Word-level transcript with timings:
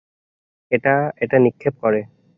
এই, 0.71 0.95
এটা 1.17 1.37
নিক্ষেপ 1.39 1.73
করে। 1.81 2.01